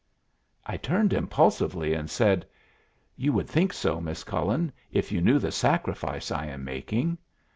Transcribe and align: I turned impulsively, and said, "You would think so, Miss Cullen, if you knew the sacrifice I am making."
I 0.65 0.77
turned 0.77 1.13
impulsively, 1.13 1.93
and 1.93 2.09
said, 2.09 2.47
"You 3.15 3.33
would 3.33 3.47
think 3.47 3.71
so, 3.71 4.01
Miss 4.01 4.23
Cullen, 4.23 4.71
if 4.91 5.11
you 5.11 5.21
knew 5.21 5.37
the 5.37 5.51
sacrifice 5.51 6.31
I 6.31 6.47
am 6.47 6.63
making." 6.63 7.19